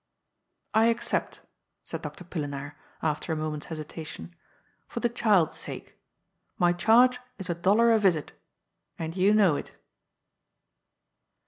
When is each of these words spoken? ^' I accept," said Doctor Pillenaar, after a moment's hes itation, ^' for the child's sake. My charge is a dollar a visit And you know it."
^' 0.01 0.03
I 0.73 0.85
accept," 0.87 1.41
said 1.83 2.01
Doctor 2.01 2.23
Pillenaar, 2.23 2.73
after 3.03 3.31
a 3.31 3.35
moment's 3.35 3.67
hes 3.67 3.79
itation, 3.79 4.29
^' 4.29 4.29
for 4.87 4.99
the 4.99 5.09
child's 5.09 5.57
sake. 5.57 5.95
My 6.57 6.73
charge 6.73 7.19
is 7.37 7.51
a 7.51 7.53
dollar 7.53 7.91
a 7.91 7.99
visit 7.99 8.31
And 8.97 9.15
you 9.15 9.31
know 9.31 9.55
it." 9.57 9.73